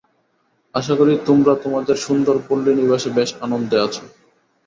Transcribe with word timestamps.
আশা 0.75 0.93
করি, 0.95 1.13
তোমরা 1.25 1.53
তোমাদের 1.63 1.95
সুন্দর 1.97 2.35
পল্লীনিবাসে 2.47 3.09
বেশ 3.17 3.29
আনন্দে 3.41 3.77
আছ। 3.79 3.95